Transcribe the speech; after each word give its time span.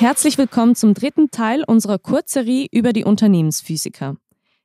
Herzlich 0.00 0.38
willkommen 0.38 0.76
zum 0.76 0.94
dritten 0.94 1.32
Teil 1.32 1.64
unserer 1.66 1.98
Kurzserie 1.98 2.68
über 2.70 2.92
die 2.92 3.02
Unternehmensphysiker. 3.02 4.14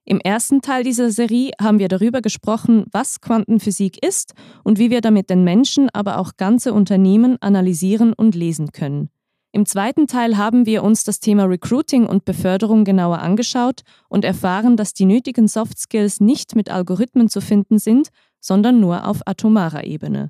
Im 0.05 0.19
ersten 0.19 0.61
Teil 0.61 0.83
dieser 0.83 1.09
Serie 1.09 1.53
haben 1.59 1.79
wir 1.79 1.87
darüber 1.87 2.21
gesprochen, 2.21 2.85
was 2.91 3.19
Quantenphysik 3.19 4.05
ist 4.05 4.35
und 4.63 4.77
wie 4.77 4.91
wir 4.91 5.01
damit 5.01 5.31
den 5.31 5.43
Menschen, 5.43 5.89
aber 5.91 6.19
auch 6.19 6.33
ganze 6.37 6.71
Unternehmen 6.71 7.41
analysieren 7.41 8.13
und 8.13 8.35
lesen 8.35 8.73
können. 8.73 9.09
Im 9.51 9.65
zweiten 9.65 10.05
Teil 10.05 10.37
haben 10.37 10.67
wir 10.67 10.83
uns 10.83 11.03
das 11.03 11.19
Thema 11.19 11.45
Recruiting 11.45 12.05
und 12.05 12.25
Beförderung 12.25 12.83
genauer 12.83 13.17
angeschaut 13.17 13.81
und 14.09 14.25
erfahren, 14.25 14.77
dass 14.77 14.93
die 14.93 15.05
nötigen 15.05 15.47
Soft 15.47 15.79
Skills 15.79 16.19
nicht 16.19 16.55
mit 16.55 16.69
Algorithmen 16.69 17.27
zu 17.27 17.41
finden 17.41 17.79
sind, 17.79 18.09
sondern 18.39 18.79
nur 18.79 19.07
auf 19.07 19.25
atomarer 19.25 19.83
Ebene. 19.83 20.29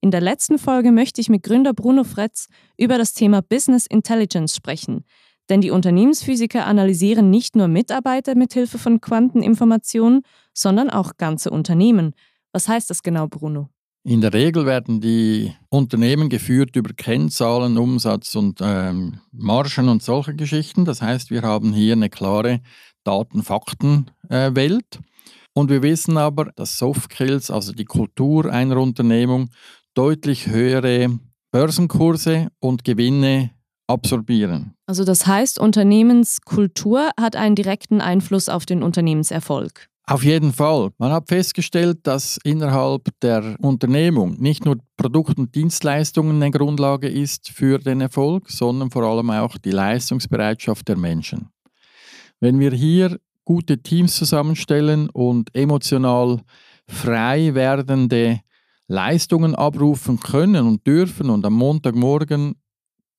In 0.00 0.12
der 0.12 0.20
letzten 0.20 0.58
Folge 0.58 0.92
möchte 0.92 1.20
ich 1.20 1.28
mit 1.28 1.42
Gründer 1.42 1.74
Bruno 1.74 2.04
Fretz 2.04 2.46
über 2.76 2.98
das 2.98 3.14
Thema 3.14 3.42
Business 3.42 3.84
Intelligence 3.84 4.54
sprechen, 4.54 5.04
denn 5.48 5.60
die 5.60 5.72
Unternehmensphysiker 5.72 6.66
analysieren 6.66 7.30
nicht 7.30 7.56
nur 7.56 7.66
Mitarbeiter 7.66 8.36
mit 8.36 8.52
Hilfe 8.52 8.78
von 8.78 9.00
Quanteninformationen, 9.00 10.22
sondern 10.54 10.88
auch 10.88 11.16
ganze 11.16 11.50
Unternehmen. 11.50 12.14
Was 12.52 12.68
heißt 12.68 12.90
das 12.90 13.02
genau, 13.02 13.26
Bruno? 13.26 13.70
In 14.04 14.20
der 14.20 14.32
Regel 14.32 14.66
werden 14.66 15.00
die 15.00 15.52
Unternehmen 15.68 16.28
geführt 16.28 16.76
über 16.76 16.94
Kennzahlen, 16.94 17.76
Umsatz 17.76 18.36
und 18.36 18.60
ähm, 18.62 19.18
Margen 19.32 19.88
und 19.88 20.02
solche 20.02 20.34
Geschichten. 20.34 20.84
Das 20.84 21.02
heißt, 21.02 21.30
wir 21.30 21.42
haben 21.42 21.72
hier 21.72 21.94
eine 21.94 22.08
klare 22.08 22.60
Daten-Fakten-Welt. 23.04 24.86
Äh, 24.94 24.98
und 25.58 25.70
wir 25.70 25.82
wissen 25.82 26.16
aber, 26.16 26.52
dass 26.54 26.78
Soft 26.78 27.12
Skills, 27.12 27.50
also 27.50 27.72
die 27.72 27.84
Kultur 27.84 28.46
einer 28.46 28.76
Unternehmung, 28.76 29.50
deutlich 29.98 30.46
höhere 30.46 31.18
Börsenkurse 31.50 32.50
und 32.60 32.84
Gewinne 32.84 33.50
absorbieren. 33.88 34.74
Also 34.86 35.04
das 35.04 35.26
heißt, 35.26 35.58
Unternehmenskultur 35.58 37.10
hat 37.18 37.34
einen 37.34 37.56
direkten 37.56 38.00
Einfluss 38.00 38.48
auf 38.48 38.64
den 38.64 38.84
Unternehmenserfolg. 38.84 39.88
Auf 40.06 40.22
jeden 40.22 40.52
Fall. 40.52 40.90
Man 40.98 41.10
hat 41.10 41.26
festgestellt, 41.26 41.98
dass 42.04 42.38
innerhalb 42.44 43.08
der 43.22 43.56
Unternehmung 43.58 44.40
nicht 44.40 44.64
nur 44.64 44.78
Produkt- 44.96 45.36
und 45.36 45.56
Dienstleistungen 45.56 46.40
eine 46.40 46.52
Grundlage 46.52 47.08
ist 47.08 47.50
für 47.50 47.80
den 47.80 48.00
Erfolg, 48.00 48.48
sondern 48.50 48.92
vor 48.92 49.02
allem 49.02 49.30
auch 49.30 49.58
die 49.58 49.72
Leistungsbereitschaft 49.72 50.86
der 50.86 50.96
Menschen. 50.96 51.48
Wenn 52.38 52.60
wir 52.60 52.70
hier 52.70 53.18
gute 53.44 53.82
Teams 53.82 54.14
zusammenstellen 54.14 55.10
und 55.10 55.52
emotional 55.56 56.40
frei 56.86 57.52
werdende 57.54 58.42
Leistungen 58.88 59.54
abrufen 59.54 60.18
können 60.18 60.66
und 60.66 60.86
dürfen 60.86 61.30
und 61.30 61.44
am 61.44 61.54
Montagmorgen 61.54 62.56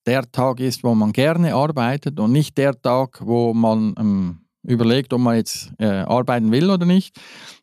der 0.04 0.30
Tag 0.30 0.60
ist, 0.60 0.82
wo 0.82 0.94
man 0.94 1.12
gerne 1.12 1.54
arbeitet 1.54 2.18
und 2.18 2.32
nicht 2.32 2.58
der 2.58 2.80
Tag, 2.80 3.20
wo 3.24 3.54
man 3.54 3.94
ähm, 3.98 4.40
überlegt, 4.62 5.12
ob 5.12 5.20
man 5.20 5.36
jetzt 5.36 5.72
äh, 5.78 5.86
arbeiten 5.86 6.50
will 6.50 6.70
oder 6.70 6.86
nicht, 6.86 7.18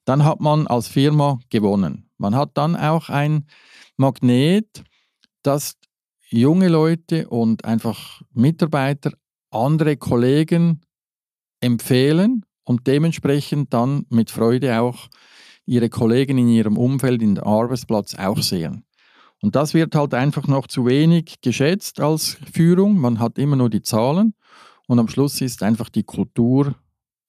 dann 0.05 0.23
hat 0.23 0.39
man 0.39 0.67
als 0.67 0.87
Firma 0.87 1.39
gewonnen. 1.49 2.09
Man 2.17 2.35
hat 2.35 2.51
dann 2.53 2.75
auch 2.75 3.09
ein 3.09 3.45
Magnet, 3.97 4.83
das 5.43 5.75
junge 6.29 6.69
Leute 6.69 7.27
und 7.29 7.65
einfach 7.65 8.21
Mitarbeiter 8.33 9.11
andere 9.51 9.97
Kollegen 9.97 10.81
empfehlen 11.61 12.45
und 12.63 12.87
dementsprechend 12.87 13.73
dann 13.73 14.05
mit 14.09 14.29
Freude 14.29 14.79
auch 14.79 15.07
ihre 15.67 15.89
Kollegen 15.89 16.39
in 16.39 16.47
ihrem 16.47 16.77
Umfeld, 16.77 17.21
in 17.21 17.35
der 17.35 17.45
Arbeitsplatz 17.45 18.15
auch 18.15 18.41
sehen. 18.41 18.83
Und 19.41 19.55
das 19.55 19.75
wird 19.75 19.93
halt 19.93 20.15
einfach 20.15 20.47
noch 20.47 20.65
zu 20.65 20.87
wenig 20.87 21.41
geschätzt 21.41 21.99
als 21.99 22.37
Führung. 22.51 22.97
Man 22.97 23.19
hat 23.19 23.37
immer 23.37 23.55
nur 23.55 23.69
die 23.69 23.83
Zahlen 23.83 24.33
und 24.87 24.97
am 24.97 25.07
Schluss 25.07 25.41
ist 25.41 25.61
einfach 25.61 25.89
die 25.89 26.03
Kultur 26.03 26.73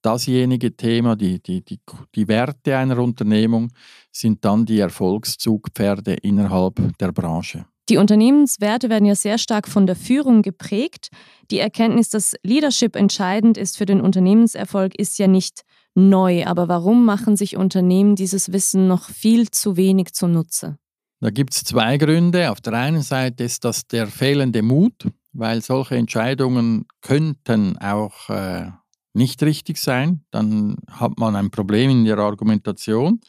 dasjenige 0.00 0.74
Thema, 0.76 1.16
die, 1.16 1.42
die, 1.42 1.64
die, 1.64 1.80
die 2.14 2.28
Werte 2.28 2.76
einer 2.76 2.98
Unternehmung 2.98 3.70
sind 4.12 4.44
dann 4.44 4.64
die 4.64 4.78
Erfolgszugpferde 4.78 6.14
innerhalb 6.14 6.96
der 6.98 7.12
Branche. 7.12 7.66
Die 7.88 7.96
Unternehmenswerte 7.96 8.90
werden 8.90 9.06
ja 9.06 9.14
sehr 9.14 9.38
stark 9.38 9.66
von 9.66 9.86
der 9.86 9.96
Führung 9.96 10.42
geprägt. 10.42 11.08
Die 11.50 11.58
Erkenntnis, 11.58 12.10
dass 12.10 12.34
Leadership 12.42 12.96
entscheidend 12.96 13.56
ist 13.56 13.78
für 13.78 13.86
den 13.86 14.00
Unternehmenserfolg, 14.02 14.94
ist 14.98 15.18
ja 15.18 15.26
nicht 15.26 15.62
neu. 15.94 16.44
Aber 16.44 16.68
warum 16.68 17.06
machen 17.06 17.36
sich 17.36 17.56
Unternehmen 17.56 18.14
dieses 18.14 18.52
Wissen 18.52 18.88
noch 18.88 19.08
viel 19.08 19.50
zu 19.50 19.76
wenig 19.76 20.12
zunutze? 20.12 20.78
Da 21.20 21.30
gibt 21.30 21.54
es 21.54 21.64
zwei 21.64 21.96
Gründe. 21.96 22.50
Auf 22.50 22.60
der 22.60 22.74
einen 22.74 23.02
Seite 23.02 23.44
ist 23.44 23.64
das 23.64 23.86
der 23.86 24.06
fehlende 24.06 24.62
Mut, 24.62 25.08
weil 25.32 25.62
solche 25.62 25.96
Entscheidungen 25.96 26.86
könnten 27.00 27.78
auch 27.78 28.28
äh, 28.28 28.70
nicht 29.14 29.42
richtig 29.42 29.78
sein. 29.78 30.24
Dann 30.30 30.76
hat 30.90 31.18
man 31.18 31.34
ein 31.36 31.50
Problem 31.50 31.90
in 31.90 32.04
der 32.04 32.18
Argumentation. 32.18 33.20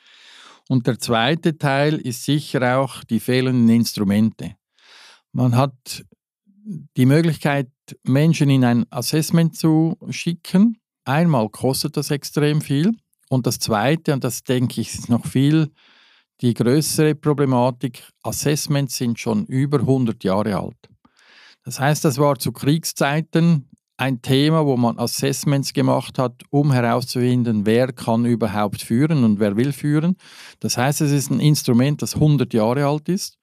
Und 0.70 0.86
der 0.86 1.00
zweite 1.00 1.58
Teil 1.58 1.96
ist 1.96 2.24
sicher 2.24 2.80
auch 2.80 3.04
die 3.04 3.20
fehlenden 3.20 3.70
Instrumente. 3.70 4.56
Man 5.32 5.56
hat 5.56 6.06
die 6.96 7.08
Möglichkeit, 7.08 7.70
Menschen 8.04 8.52
in 8.52 8.64
ein 8.64 8.86
Assessment 8.92 9.56
zu 9.56 9.98
schicken. 10.12 10.78
Einmal 11.06 11.50
kostet 11.50 11.98
das 11.98 12.12
extrem 12.12 12.62
viel. 12.62 12.92
Und 13.30 13.48
das 13.48 13.58
Zweite, 13.58 14.14
und 14.14 14.24
das 14.24 14.44
denke 14.44 14.82
ich 14.82 14.94
ist 14.94 15.10
noch 15.10 15.26
viel 15.26 15.72
die 16.42 16.54
größere 16.54 17.16
Problematik, 17.16 18.04
Assessments 18.24 18.96
sind 18.98 19.20
schon 19.20 19.46
über 19.46 19.80
100 19.80 20.24
Jahre 20.24 20.58
alt. 20.58 20.90
Das 21.64 21.80
heißt, 21.80 22.06
das 22.06 22.18
war 22.18 22.40
zu 22.40 22.52
Kriegszeiten 22.52 23.70
ein 24.00 24.22
Thema, 24.22 24.66
wo 24.66 24.78
man 24.78 24.98
Assessments 24.98 25.74
gemacht 25.74 26.18
hat, 26.18 26.44
um 26.52 26.72
herauszufinden, 26.72 27.66
wer 27.66 27.92
kann 27.92 28.26
überhaupt 28.26 28.82
führen 28.82 29.24
und 29.26 29.40
wer 29.40 29.58
will 29.58 29.74
führen. 29.74 30.16
Das 30.62 30.78
heißt, 30.78 31.02
es 31.02 31.12
ist 31.12 31.30
ein 31.30 31.42
Instrument, 31.42 32.02
das 32.02 32.16
100 32.16 32.54
Jahre 32.54 32.86
alt 32.86 33.10
ist. 33.10 33.38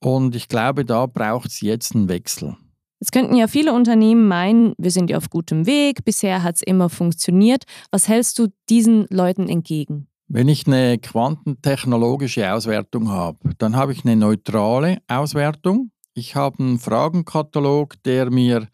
Und 0.00 0.34
ich 0.34 0.48
glaube, 0.48 0.84
da 0.84 1.06
braucht 1.06 1.50
es 1.50 1.60
jetzt 1.60 1.94
einen 1.94 2.08
Wechsel. 2.08 2.56
Es 3.00 3.12
könnten 3.12 3.36
ja 3.36 3.46
viele 3.46 3.72
Unternehmen 3.72 4.26
meinen, 4.26 4.74
wir 4.78 4.90
sind 4.90 5.10
ja 5.10 5.16
auf 5.16 5.30
gutem 5.30 5.66
Weg, 5.66 6.04
bisher 6.04 6.42
hat 6.42 6.56
es 6.56 6.62
immer 6.62 6.88
funktioniert. 6.88 7.62
Was 7.92 8.08
hältst 8.08 8.38
du 8.40 8.48
diesen 8.68 9.06
Leuten 9.10 9.48
entgegen? 9.48 10.08
Wenn 10.26 10.48
ich 10.48 10.66
eine 10.66 10.98
quantentechnologische 10.98 12.52
Auswertung 12.52 13.08
habe, 13.10 13.38
dann 13.58 13.76
habe 13.76 13.92
ich 13.92 14.04
eine 14.04 14.16
neutrale 14.16 14.98
Auswertung. 15.06 15.92
Ich 16.14 16.34
habe 16.34 16.58
einen 16.58 16.78
Fragenkatalog, 16.80 18.02
der 18.02 18.30
mir 18.30 18.66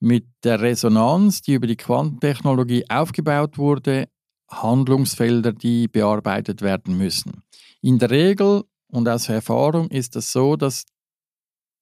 mit 0.00 0.26
der 0.44 0.60
Resonanz, 0.60 1.42
die 1.42 1.54
über 1.54 1.66
die 1.66 1.76
Quantentechnologie 1.76 2.84
aufgebaut 2.88 3.58
wurde, 3.58 4.08
Handlungsfelder, 4.50 5.52
die 5.52 5.86
bearbeitet 5.86 6.62
werden 6.62 6.96
müssen. 6.96 7.42
In 7.82 7.98
der 7.98 8.10
Regel 8.10 8.64
und 8.88 9.08
aus 9.08 9.28
Erfahrung 9.28 9.88
ist 9.90 10.16
es 10.16 10.26
das 10.26 10.32
so, 10.32 10.56
dass 10.56 10.84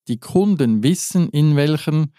die 0.07 0.19
Kunden 0.19 0.83
wissen, 0.83 1.29
in 1.29 1.55
welchen 1.55 2.13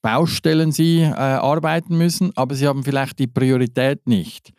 Baustellen 0.00 0.72
sie 0.72 1.00
äh, 1.00 1.12
arbeiten 1.12 1.96
müssen, 1.96 2.32
aber 2.36 2.54
sie 2.54 2.66
haben 2.66 2.82
vielleicht 2.82 3.18
die 3.18 3.26
Priorität 3.26 4.06
nicht. 4.06 4.52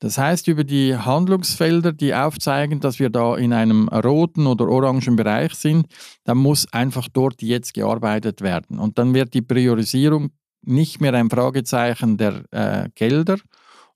Das 0.00 0.16
heißt, 0.16 0.46
über 0.46 0.62
die 0.62 0.96
Handlungsfelder, 0.96 1.92
die 1.92 2.14
aufzeigen, 2.14 2.80
dass 2.80 3.00
wir 3.00 3.10
da 3.10 3.36
in 3.36 3.52
einem 3.52 3.88
roten 3.88 4.46
oder 4.46 4.68
orangen 4.68 5.16
Bereich 5.16 5.54
sind, 5.54 5.86
dann 6.24 6.38
muss 6.38 6.72
einfach 6.72 7.08
dort 7.12 7.42
jetzt 7.42 7.74
gearbeitet 7.74 8.40
werden. 8.40 8.78
Und 8.78 8.98
dann 8.98 9.12
wird 9.12 9.34
die 9.34 9.42
Priorisierung 9.42 10.30
nicht 10.62 11.00
mehr 11.00 11.14
ein 11.14 11.30
Fragezeichen 11.30 12.16
der 12.16 12.44
äh, 12.52 12.88
Gelder 12.94 13.38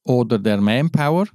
oder 0.03 0.39
der 0.39 0.61
Manpower, 0.61 1.27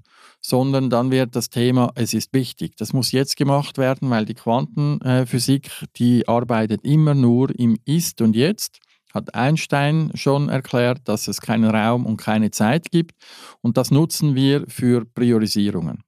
sondern 0.42 0.90
dann 0.90 1.12
wird 1.12 1.36
das 1.36 1.50
Thema, 1.50 1.92
es 1.96 2.14
ist 2.14 2.34
wichtig. 2.34 2.76
Das 2.78 2.92
muss 2.92 3.12
jetzt 3.12 3.38
gemacht 3.38 3.78
werden, 3.78 4.10
weil 4.10 4.26
die 4.26 4.34
Quantenphysik, 4.34 5.70
die 5.96 6.28
arbeitet 6.28 6.84
immer 6.84 7.14
nur 7.14 7.58
im 7.58 7.78
Ist 7.86 8.22
und 8.22 8.36
Jetzt 8.36 8.80
hat 9.14 9.34
Einstein 9.36 10.12
schon 10.16 10.50
erklärt, 10.50 11.00
dass 11.06 11.28
es 11.28 11.42
keinen 11.42 11.70
Raum 11.70 12.06
und 12.06 12.18
keine 12.18 12.52
Zeit 12.52 12.92
gibt. 12.92 13.14
Und 13.62 13.78
das 13.78 13.92
nutzen 13.92 14.36
wir 14.36 14.66
für 14.68 15.06
Priorisierungen. 15.06 16.04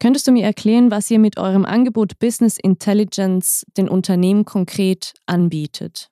Könntest 0.00 0.26
du 0.26 0.32
mir 0.32 0.44
erklären, 0.44 0.90
was 0.90 1.10
ihr 1.10 1.18
mit 1.18 1.36
eurem 1.36 1.66
Angebot 1.66 2.18
Business 2.18 2.56
Intelligence 2.56 3.66
den 3.76 3.88
Unternehmen 3.88 4.46
konkret 4.46 5.12
anbietet? 5.26 6.08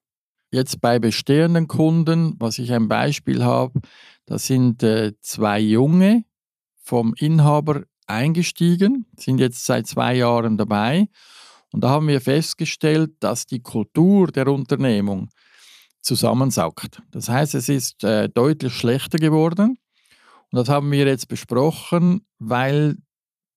Jetzt 0.51 0.81
bei 0.81 0.99
bestehenden 0.99 1.69
Kunden, 1.69 2.35
was 2.39 2.59
ich 2.59 2.73
ein 2.73 2.89
Beispiel 2.89 3.45
habe, 3.45 3.81
da 4.27 4.39
sind 4.39 4.83
äh, 4.83 5.13
zwei 5.21 5.59
Junge 5.59 6.25
vom 6.83 7.15
Inhaber 7.19 7.85
eingestiegen, 8.07 9.07
sind 9.17 9.39
jetzt 9.39 9.65
seit 9.65 9.87
zwei 9.87 10.15
Jahren 10.15 10.59
dabei. 10.59 11.09
Und 11.73 11.85
da 11.85 11.91
haben 11.91 12.09
wir 12.09 12.21
festgestellt, 12.21 13.13
dass 13.21 13.47
die 13.47 13.61
Kultur 13.61 14.29
der 14.29 14.49
Unternehmung 14.49 15.29
zusammensackt. 16.09 17.03
Das 17.11 17.29
heißt, 17.29 17.55
es 17.55 17.69
ist 17.69 18.03
äh, 18.03 18.29
deutlich 18.29 18.73
schlechter 18.73 19.19
geworden. 19.19 19.79
Und 20.51 20.57
das 20.57 20.69
haben 20.69 20.91
wir 20.91 21.07
jetzt 21.07 21.29
besprochen, 21.29 22.23
weil 22.39 22.97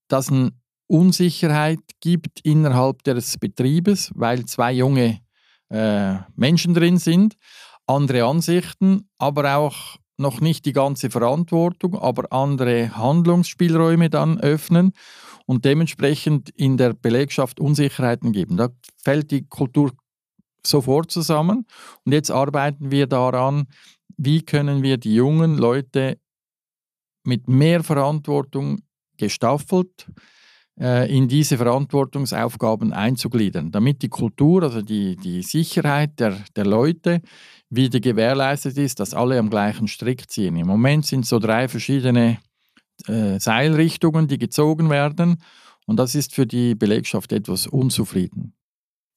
das 0.09 0.30
eine 0.30 0.51
Unsicherheit 0.88 1.80
gibt 2.01 2.42
innerhalb 2.42 3.03
des 3.03 3.38
Betriebes, 3.38 4.12
weil 4.13 4.45
zwei 4.45 4.74
junge 4.74 5.21
äh, 5.69 6.15
Menschen 6.36 6.74
drin 6.74 6.98
sind. 6.98 7.38
andere 7.88 8.25
Ansichten, 8.25 9.09
aber 9.18 9.56
auch 9.57 9.97
noch 10.18 10.39
nicht 10.39 10.65
die 10.65 10.74
ganze 10.74 11.09
Verantwortung, 11.09 11.97
aber 11.97 12.31
andere 12.31 12.95
Handlungsspielräume 12.95 14.09
dann 14.09 14.39
öffnen 14.39 14.92
und 15.45 15.65
dementsprechend 15.65 16.50
in 16.50 16.77
der 16.77 16.94
Belegschaft 16.94 17.59
Unsicherheiten 17.59 18.31
geben. 18.31 18.57
Da 18.57 18.69
fällt 19.04 19.31
die 19.31 19.47
Kultur 19.47 19.92
sofort 20.66 21.12
zusammen 21.12 21.66
und 22.06 22.12
jetzt 22.12 22.31
arbeiten 22.31 22.92
wir 22.92 23.08
daran, 23.08 23.68
wie 24.18 24.44
können 24.44 24.84
wir 24.84 24.98
die 24.98 25.16
jungen 25.16 25.58
Leute 25.58 26.18
mit 27.24 27.48
mehr 27.48 27.84
Verantwortung 27.84 28.81
gestaffelt 29.18 30.08
äh, 30.80 31.16
in 31.16 31.28
diese 31.28 31.58
Verantwortungsaufgaben 31.58 32.94
einzugliedern, 32.94 33.72
damit 33.72 34.02
die 34.02 34.10
Kultur, 34.10 34.63
also 34.63 34.81
die, 34.81 35.16
die 35.16 35.44
Sicherheit 35.44 36.19
der, 36.19 36.38
der 36.56 36.66
Leute 36.66 37.22
wieder 37.69 38.00
gewährleistet 38.00 38.78
ist, 38.78 39.00
dass 39.00 39.14
alle 39.14 39.38
am 39.40 39.50
gleichen 39.50 39.88
Strick 39.88 40.30
ziehen. 40.30 40.56
Im 40.56 40.68
Moment 40.68 41.06
sind 41.06 41.25
so 41.25 41.40
drei 41.40 41.68
verschiedene 41.68 42.40
äh, 43.07 43.40
Seilrichtungen, 43.40 44.28
die 44.28 44.38
gezogen 44.38 44.90
werden 44.90 45.38
und 45.86 45.98
das 45.98 46.16
ist 46.16 46.34
für 46.34 46.48
die 46.48 46.75
Belegschaft 46.75 47.31
etwas 47.31 47.68
unzufrieden. 47.68 48.50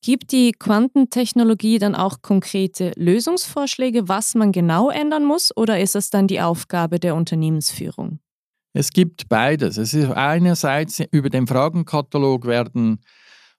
Gibt 0.05 0.33
die 0.33 0.53
Quantentechnologie 0.53 1.79
dann 1.79 1.95
auch 1.95 2.21
konkrete 2.21 2.93
Lösungsvorschläge, 2.95 4.07
was 4.07 4.35
man 4.35 4.53
genau 4.53 4.91
ändern 4.91 5.25
muss, 5.25 5.51
oder 5.57 5.81
ist 5.81 5.97
es 5.97 6.11
dann 6.11 6.27
die 6.27 6.43
Aufgabe 6.43 7.01
der 7.01 7.15
Unternehmensführung? 7.15 8.19
Es 8.75 8.91
gibt 8.91 9.31
beides. 9.31 9.79
Es 9.79 9.95
ist 9.95 10.11
einerseits 10.11 11.03
über 11.11 11.31
den 11.31 11.47
Fragenkatalog 11.47 12.45
werden 12.45 13.01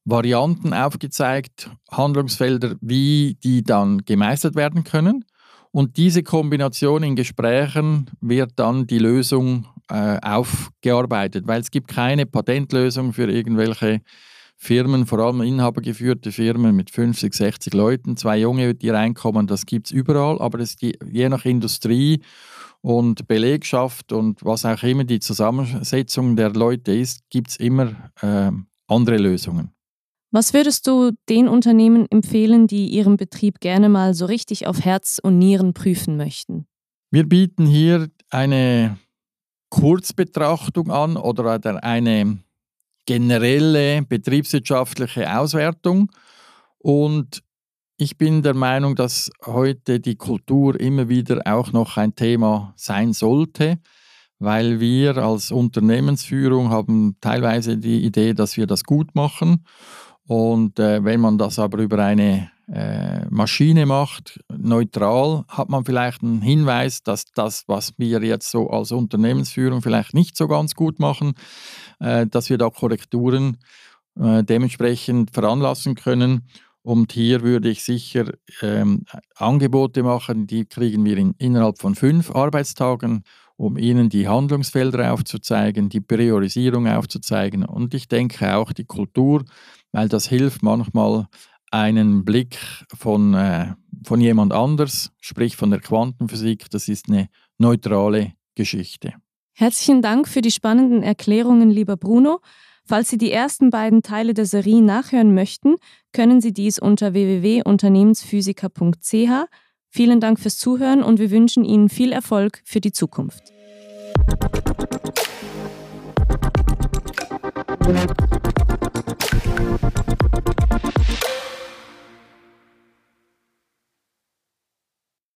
Varianten 0.04 0.72
aufgezeigt, 0.72 1.72
Handlungsfelder, 1.90 2.76
wie 2.80 3.40
die 3.44 3.64
dann 3.64 4.06
gemeistert 4.06 4.54
werden 4.54 4.84
können. 4.84 5.26
Und 5.72 5.98
diese 5.98 6.22
Kombination 6.22 7.02
in 7.02 7.16
Gesprächen 7.16 8.12
wird 8.22 8.52
dann 8.58 8.86
die 8.86 9.00
Lösung 9.00 9.66
äh, 9.90 10.20
aufgearbeitet, 10.22 11.48
weil 11.48 11.62
es 11.62 11.72
gibt 11.72 11.88
keine 11.88 12.28
Patentlösung 12.28 13.14
für 13.14 13.32
irgendwelche 13.32 14.02
Firmen, 14.58 15.06
vor 15.06 15.20
allem 15.20 15.42
inhabergeführte 15.42 16.32
Firmen 16.32 16.76
mit 16.76 16.90
50, 16.90 17.34
60 17.34 17.74
Leuten, 17.74 18.18
zwei 18.18 18.40
Junge, 18.40 18.74
die 18.74 18.90
reinkommen, 18.90 19.48
das 19.48 19.66
gibt 19.66 19.88
es 19.88 19.92
überall, 19.92 20.40
aber 20.40 20.60
die, 20.60 20.98
je 21.12 21.30
nach 21.30 21.46
Industrie 21.46 22.22
und 22.82 23.28
Belegschaft 23.28 24.12
und 24.12 24.44
was 24.46 24.66
auch 24.66 24.84
immer 24.84 25.04
die 25.04 25.20
Zusammensetzung 25.20 26.36
der 26.36 26.52
Leute 26.52 26.94
ist, 26.96 27.22
gibt 27.30 27.50
es 27.50 27.58
immer 27.58 28.12
äh, 28.22 28.52
andere 28.88 29.18
Lösungen. 29.18 29.72
Was 30.32 30.54
würdest 30.54 30.86
du 30.88 31.12
den 31.30 31.48
Unternehmen 31.48 32.08
empfehlen, 32.10 32.68
die 32.68 32.88
ihren 32.88 33.18
Betrieb 33.18 33.60
gerne 33.60 33.90
mal 33.90 34.14
so 34.14 34.26
richtig 34.26 34.68
auf 34.68 34.82
Herz 34.82 35.20
und 35.22 35.38
Nieren 35.38 35.74
prüfen 35.74 36.18
möchten? 36.18 36.68
Wir 37.10 37.24
bieten 37.24 37.66
hier 37.66 38.10
eine 38.30 38.98
Kurzbetrachtung 39.70 40.92
an 40.92 41.18
oder 41.18 41.60
eine 41.84 42.40
generelle 43.06 44.02
betriebswirtschaftliche 44.04 45.38
Auswertung 45.38 46.12
und 46.80 47.44
ich 47.98 48.18
bin 48.18 48.42
der 48.42 48.54
Meinung, 48.54 48.96
dass 48.96 49.32
heute 49.46 50.00
die 50.02 50.18
Kultur 50.18 50.78
immer 50.80 51.08
wieder 51.08 51.42
auch 51.46 51.72
noch 51.72 51.96
ein 51.96 52.14
Thema 52.14 52.74
sein 52.76 53.14
sollte, 53.14 53.80
weil 54.38 54.82
wir 54.82 55.18
als 55.18 55.52
Unternehmensführung 55.52 56.70
haben 56.70 57.16
teilweise 57.22 57.78
die 57.78 58.04
Idee, 58.04 58.34
dass 58.34 58.58
wir 58.58 58.68
das 58.68 58.84
gut 58.84 59.16
machen. 59.16 59.66
Und 60.28 60.78
äh, 60.80 61.04
wenn 61.06 61.22
man 61.22 61.38
das 61.38 61.58
aber 61.58 61.78
über 61.78 62.00
eine 62.00 62.52
äh, 62.68 63.26
Maschine 63.30 63.86
macht, 63.86 64.40
neutral, 64.66 65.46
hat 65.48 65.70
man 65.70 65.86
vielleicht 65.86 66.24
einen 66.24 66.42
Hinweis, 66.42 67.04
dass 67.04 67.26
das, 67.34 67.64
was 67.68 67.94
wir 67.98 68.22
jetzt 68.22 68.52
so 68.52 68.70
als 68.70 68.92
Unternehmensführung 68.92 69.82
vielleicht 69.82 70.14
nicht 70.14 70.36
so 70.36 70.48
ganz 70.48 70.76
gut 70.76 71.00
machen, 71.00 71.34
äh, 72.00 72.28
dass 72.28 72.50
wir 72.50 72.58
da 72.58 72.70
Korrekturen 72.70 73.58
äh, 74.20 74.44
dementsprechend 74.44 75.32
veranlassen 75.32 75.96
können. 75.96 76.48
Und 76.82 77.14
hier 77.14 77.42
würde 77.42 77.70
ich 77.70 77.84
sicher 77.84 78.32
ähm, 78.62 79.06
Angebote 79.36 80.04
machen, 80.04 80.46
die 80.46 80.66
kriegen 80.66 81.04
wir 81.04 81.18
in, 81.18 81.34
innerhalb 81.38 81.80
von 81.80 81.96
fünf 81.96 82.30
Arbeitstagen, 82.30 83.24
um 83.58 83.78
Ihnen 83.78 84.10
die 84.10 84.28
Handlungsfelder 84.28 85.14
aufzuzeigen, 85.14 85.90
die 85.90 86.02
Priorisierung 86.02 86.88
aufzuzeigen. 86.88 87.66
Und 87.66 87.94
ich 87.94 88.08
denke 88.08 88.56
auch 88.56 88.72
die 88.74 88.86
Kultur, 88.86 89.46
weil 89.94 90.10
das 90.10 90.28
hilft 90.28 90.62
manchmal 90.62 91.28
einen 91.72 92.26
Blick 92.26 92.58
von, 92.98 93.34
äh, 93.34 93.74
von 94.04 94.22
jemand 94.22 94.54
anders, 94.54 95.12
sprich 95.20 95.56
von 95.56 95.72
der 95.72 95.80
Quantenphysik. 95.80 96.70
Das 96.70 96.88
ist 96.88 97.10
eine 97.10 97.30
neutrale 97.58 98.34
Geschichte. 98.56 99.14
Herzlichen 99.54 100.02
Dank 100.02 100.28
für 100.28 100.42
die 100.42 100.52
spannenden 100.52 101.02
Erklärungen, 101.02 101.70
lieber 101.70 101.98
Bruno. 101.98 102.42
Falls 102.88 103.10
Sie 103.10 103.18
die 103.18 103.32
ersten 103.32 103.72
beiden 103.72 104.04
Teile 104.04 104.34
der 104.34 104.46
Serie 104.46 104.82
nachhören 104.82 105.34
möchten, 105.34 105.76
können 106.12 106.42
Sie 106.42 106.54
dies 106.54 106.78
unter 106.78 107.14
www.unternehmensphysiker.ch. 107.14 109.50
Vielen 109.90 110.20
Dank 110.20 110.40
fürs 110.40 110.58
Zuhören 110.58 111.02
und 111.02 111.20
wir 111.20 111.32
wünschen 111.32 111.66
Ihnen 111.66 111.90
viel 111.90 112.12
Erfolg 112.12 112.62
für 112.66 112.82
die 112.82 112.92
Zukunft. 112.92 113.52